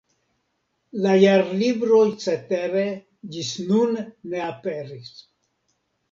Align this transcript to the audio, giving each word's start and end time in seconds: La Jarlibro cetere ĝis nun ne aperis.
La 1.01 1.11
Jarlibro 1.23 1.99
cetere 2.23 2.85
ĝis 3.35 3.51
nun 3.67 3.93
ne 4.31 4.41
aperis. 4.47 5.13